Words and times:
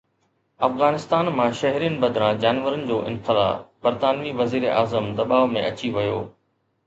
افغانستان 0.67 1.25
مان 1.37 1.51
شهرين 1.59 1.95
بدران 2.03 2.39
جانورن 2.45 2.87
جو 2.91 2.97
انخلاء، 3.11 3.51
برطانوي 3.87 4.31
وزيراعظم 4.41 5.11
دٻاءُ 5.21 5.45
۾ 5.59 5.67
اچي 5.69 5.93
ويو 5.99 6.19